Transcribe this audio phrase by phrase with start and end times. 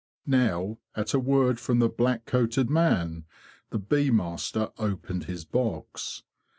[0.25, 3.25] Now, at a word from the black coated man,
[3.69, 6.23] the bee master opened his box.